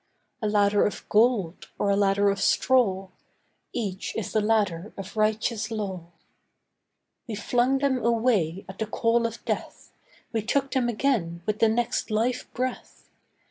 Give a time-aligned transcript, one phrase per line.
[0.41, 3.09] A ladder of gold, or a ladder of straw,
[3.71, 6.07] Each is the ladder of righteous law.
[7.27, 9.91] We flung them away at the call of death,
[10.33, 13.11] We took them again with the next life breath.